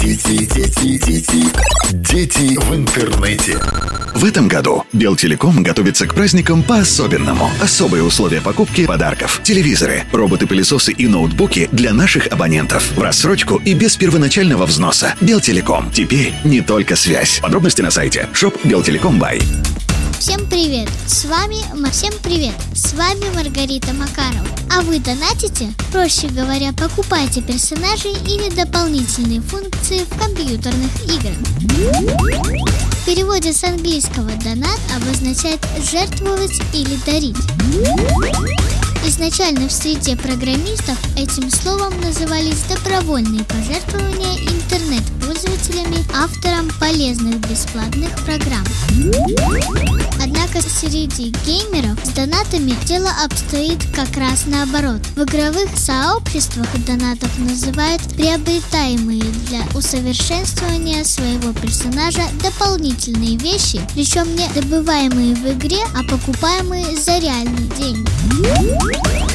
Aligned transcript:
Дети, 0.00 0.46
дети, 0.46 0.98
дети, 0.98 1.44
дети 1.90 2.56
в 2.56 2.72
интернете. 2.76 3.58
В 4.14 4.24
этом 4.24 4.46
году 4.46 4.84
Белтелеком 4.92 5.64
готовится 5.64 6.06
к 6.06 6.14
праздникам 6.14 6.62
по-особенному. 6.62 7.50
Особые 7.60 8.04
условия 8.04 8.40
покупки 8.40 8.86
подарков. 8.86 9.40
Телевизоры, 9.42 10.04
роботы-пылесосы 10.12 10.92
и 10.92 11.08
ноутбуки 11.08 11.68
для 11.72 11.92
наших 11.92 12.28
абонентов. 12.28 12.92
В 12.92 13.02
рассрочку 13.02 13.56
и 13.56 13.74
без 13.74 13.96
первоначального 13.96 14.66
взноса. 14.66 15.16
Белтелеком. 15.20 15.90
Теперь 15.90 16.32
не 16.44 16.60
только 16.60 16.94
связь. 16.94 17.40
Подробности 17.40 17.82
на 17.82 17.90
сайте 17.90 18.28
shop 18.34 18.56
Белтелеком 18.62 19.18
Бай. 19.18 19.40
Всем 20.20 20.46
привет! 20.50 20.86
С 21.06 21.24
вами 21.24 21.56
Всем 21.90 22.12
привет! 22.22 22.52
С 22.74 22.92
вами 22.92 23.34
Маргарита 23.34 23.94
Макарова. 23.94 24.46
А 24.70 24.82
вы 24.82 24.98
донатите? 24.98 25.72
Проще 25.90 26.26
говоря, 26.28 26.74
покупайте 26.74 27.40
персонажей 27.40 28.12
или 28.26 28.54
дополнительные 28.54 29.40
функции 29.40 30.00
в 30.00 30.18
компьютерных 30.18 30.90
играх. 31.04 31.38
В 33.00 33.06
переводе 33.06 33.54
с 33.54 33.64
английского 33.64 34.30
«донат» 34.44 34.78
обозначает 34.94 35.66
«жертвовать» 35.90 36.60
или 36.74 36.96
«дарить». 37.06 37.36
Изначально 39.06 39.68
в 39.68 39.72
среде 39.72 40.16
программистов 40.16 40.98
этим 41.16 41.50
словом 41.50 41.98
назывались 42.02 42.62
добровольные 42.68 43.44
пожертвования 43.44 44.36
интернет-пользователями 45.30 46.04
авторам 46.14 46.68
полезных 46.78 47.36
бесплатных 47.48 48.10
программ. 48.24 48.64
Однако 50.22 50.60
среди 50.60 51.32
геймеров 51.44 51.98
с 52.04 52.10
донатами 52.10 52.74
дело 52.86 53.10
обстоит 53.24 53.78
как 53.94 54.16
раз 54.16 54.44
наоборот. 54.46 55.00
В 55.16 55.22
игровых 55.24 55.68
сообществах 55.76 56.68
донатов 56.86 57.30
называют 57.38 58.02
приобретаемые 58.14 59.22
для 59.22 59.60
усовершенствования 59.74 61.04
своего 61.04 61.52
персонажа 61.52 62.22
дополнительные 62.42 63.36
вещи, 63.36 63.80
причем 63.94 64.34
не 64.34 64.48
добываемые 64.48 65.34
в 65.34 65.52
игре, 65.52 65.80
а 65.94 66.02
покупаемые 66.02 66.96
за 66.96 67.18
реальные 67.18 67.68
деньги. 67.78 69.29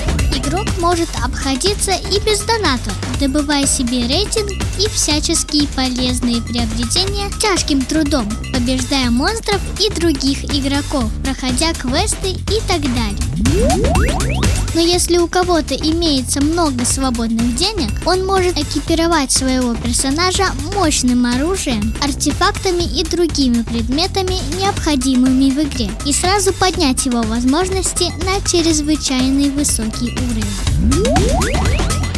Игрок 0.56 0.78
может 0.78 1.09
обходиться 1.22 1.92
и 1.92 2.20
без 2.22 2.39
доната, 2.42 2.92
добывая 3.20 3.67
себе 3.67 4.08
рейтинг 4.08 4.52
и 4.80 4.88
всяческие 4.88 5.67
полезные 5.67 6.42
приобретения 6.42 7.30
тяжким 7.42 7.81
трудом, 7.81 8.30
побеждая 8.53 9.12
монстров 9.12 9.59
и 9.81 9.89
других 9.89 10.45
игроков, 10.45 11.12
проходя 11.25 11.73
квесты 11.73 12.30
и 12.30 12.62
так 12.70 12.81
далее. 12.81 14.64
Но 14.76 14.81
если 14.81 15.18
у 15.18 15.28
кого-то 15.28 15.73
имеется 15.73 16.42
много 16.42 16.84
свободных 16.84 17.56
денег, 17.56 17.92
он 18.06 18.26
может 18.26 18.58
экипировать 18.58 19.31
своего 19.31 19.73
персонажа 19.73 20.48
мощным 20.76 21.26
оружием, 21.26 21.94
артефактами 22.04 22.84
и 22.84 23.06
другими 23.06 23.62
предметами, 23.64 24.38
необходимыми 24.59 25.50
в 25.52 25.64
игре, 25.64 25.90
и 26.06 26.12
сразу 26.12 26.52
поднять 26.52 27.06
его 27.06 27.22
возможности 27.22 28.12
на 28.26 28.46
чрезвычайный 28.46 29.50
высокий 29.50 30.12
уровень. 30.12 30.44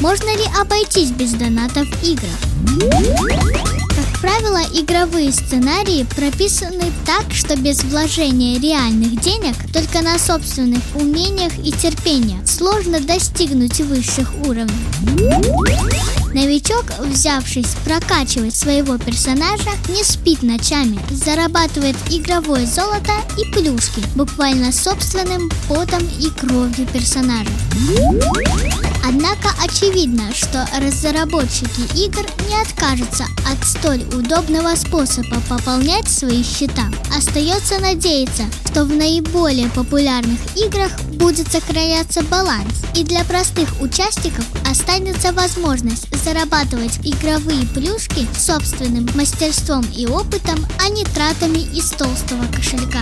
Можно 0.01 0.35
ли 0.35 0.45
обойтись 0.59 1.11
без 1.11 1.33
донатов 1.33 1.87
в 1.87 2.03
играх? 2.03 3.76
Правило, 4.21 4.61
игровые 4.73 5.31
сценарии 5.31 6.05
прописаны 6.15 6.91
так, 7.05 7.25
что 7.31 7.55
без 7.55 7.83
вложения 7.83 8.59
реальных 8.59 9.19
денег, 9.21 9.55
только 9.73 10.01
на 10.01 10.17
собственных 10.17 10.81
умениях 10.95 11.53
и 11.63 11.71
терпении 11.71 12.39
сложно 12.45 12.99
достигнуть 12.99 13.79
высших 13.79 14.33
уровней. 14.45 14.67
Новичок, 16.33 16.85
взявшись 16.99 17.75
прокачивать 17.85 18.55
своего 18.55 18.97
персонажа, 18.97 19.71
не 19.89 20.03
спит 20.03 20.43
ночами, 20.43 20.99
зарабатывает 21.09 21.95
игровое 22.09 22.65
золото 22.65 23.13
и 23.37 23.51
плюшки, 23.51 24.03
буквально 24.15 24.71
собственным 24.71 25.49
потом 25.67 26.03
и 26.19 26.29
кровью 26.29 26.85
персонажа. 26.93 27.49
Однако 29.07 29.49
очевидно, 29.63 30.33
что 30.33 30.67
разработчики 30.77 31.97
игр 31.97 32.25
не 32.49 32.61
откажутся 32.61 33.25
от 33.49 33.65
столь 33.65 34.03
удобного 34.13 34.75
способа 34.75 35.37
пополнять 35.47 36.09
свои 36.09 36.43
счета. 36.43 36.91
Остается 37.15 37.79
надеяться, 37.79 38.43
что 38.65 38.83
в 38.83 38.89
наиболее 38.89 39.69
популярных 39.69 40.39
играх 40.57 40.91
будет 41.13 41.49
сохраняться 41.49 42.21
баланс, 42.23 42.83
и 42.95 43.03
для 43.03 43.23
простых 43.23 43.69
участников 43.79 44.45
останется 44.69 45.31
возможность 45.31 46.07
зарабатывать 46.23 46.99
игровые 47.03 47.65
плюшки 47.67 48.27
собственным 48.37 49.07
мастерством 49.15 49.85
и 49.95 50.05
опытом, 50.05 50.65
а 50.83 50.89
не 50.89 51.05
тратами 51.05 51.59
из 51.59 51.89
толстого 51.91 52.45
кошелька. 52.53 52.99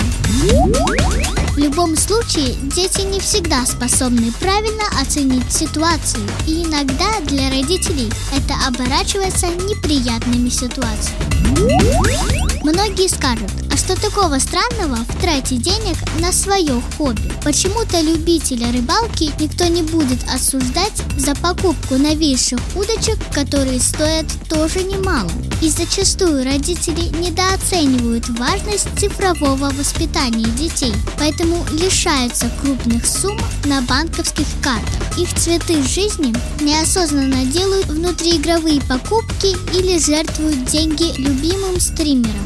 В 1.56 1.58
любом 1.58 1.96
случае, 1.96 2.54
дети 2.64 3.04
не 3.04 3.22
всегда 3.22 3.66
способны 3.66 4.30
правильно 4.42 4.84
оценить 5.02 5.50
ситуацию, 5.50 6.28
и 6.46 6.64
иногда 6.64 7.22
для 7.22 7.50
родителей 7.50 8.12
это 8.36 8.56
оборачивается 8.68 9.48
неприятными 9.48 10.50
ситуациями. 10.50 12.62
Многие 12.62 13.08
скажут, 13.08 13.50
а 13.72 13.78
что 13.78 13.96
такого 13.96 14.38
странного 14.40 14.98
в 14.98 15.22
трате 15.22 15.56
денег 15.56 15.96
на 16.20 16.34
свое 16.34 16.82
хобби? 16.98 17.32
Почему-то 17.42 18.02
любителя 18.02 18.74
рыбалки 18.74 19.32
никто 19.40 19.68
не 19.68 19.82
будет 19.82 20.20
осуждать 20.30 21.02
за 21.18 21.36
покупку 21.36 21.96
новейших 21.96 22.60
удочек, 22.76 23.18
которые 23.34 23.80
стоят 23.80 24.26
тоже 24.50 24.84
немало. 24.84 25.32
И 25.62 25.70
зачастую 25.70 26.44
родители 26.44 27.16
недооценивают 27.18 28.30
важность 28.30 28.88
цифрового 28.98 29.72
воспитания 29.72 30.46
детей, 30.46 30.94
поэтому 31.18 31.66
лишаются 31.72 32.50
крупных 32.62 33.06
сумм 33.06 33.40
на 33.66 33.82
банковских 33.82 34.46
картах. 34.62 35.18
Их 35.18 35.34
цветы 35.34 35.82
жизни 35.84 36.34
неосознанно 36.62 37.46
делают 37.46 37.88
внутриигровые 37.88 38.82
покупки 38.82 39.56
или 39.76 39.98
жертвуют 39.98 40.66
деньги 40.66 41.14
любимым 41.20 41.80
стримерам. 41.80 42.46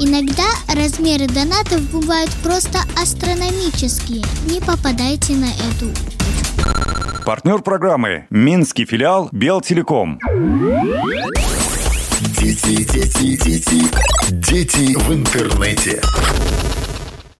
Иногда 0.00 0.44
размеры 0.68 1.26
донатов 1.26 1.80
бывают 1.90 2.30
просто 2.42 2.80
астрономические. 3.00 4.22
Не 4.50 4.60
попадайте 4.60 5.32
на 5.34 5.46
эту 5.46 5.90
Партнер 7.24 7.62
программы 7.62 8.26
Минский 8.30 8.84
филиал 8.84 9.28
Белтелеком. 9.32 10.18
Дети, 12.38 12.84
дети, 12.84 13.36
дети, 13.42 13.90
дети 14.30 14.94
в 14.98 15.12
интернете. 15.12 16.02